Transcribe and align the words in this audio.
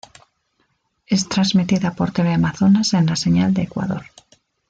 Es 1.05 1.29
transmitida 1.29 1.91
por 1.93 2.11
Teleamazonas 2.11 2.95
en 2.95 3.05
la 3.05 3.15
señal 3.15 3.53
de 3.53 3.61
Ecuador. 3.61 4.03